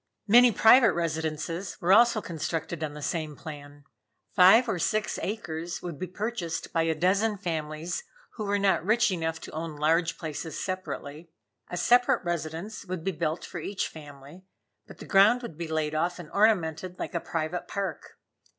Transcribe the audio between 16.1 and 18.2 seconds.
and ornamented like a private park.